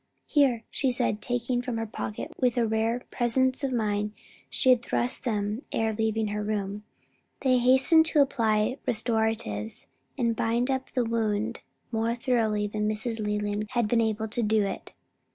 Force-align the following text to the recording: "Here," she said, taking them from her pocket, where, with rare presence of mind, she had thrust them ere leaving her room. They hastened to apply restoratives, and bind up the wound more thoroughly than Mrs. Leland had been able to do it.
"Here," 0.25 0.63
she 0.71 0.89
said, 0.89 1.21
taking 1.21 1.57
them 1.59 1.63
from 1.63 1.77
her 1.77 1.85
pocket, 1.85 2.31
where, 2.39 2.49
with 2.65 2.71
rare 2.71 3.03
presence 3.11 3.63
of 3.63 3.71
mind, 3.71 4.13
she 4.49 4.71
had 4.71 4.81
thrust 4.81 5.25
them 5.25 5.61
ere 5.71 5.93
leaving 5.93 6.29
her 6.29 6.41
room. 6.41 6.83
They 7.41 7.59
hastened 7.59 8.07
to 8.07 8.21
apply 8.23 8.79
restoratives, 8.87 9.85
and 10.17 10.35
bind 10.35 10.71
up 10.71 10.89
the 10.91 11.05
wound 11.05 11.61
more 11.91 12.15
thoroughly 12.15 12.65
than 12.65 12.89
Mrs. 12.89 13.19
Leland 13.19 13.67
had 13.73 13.87
been 13.87 14.01
able 14.01 14.27
to 14.29 14.41
do 14.41 14.65
it. 14.65 14.91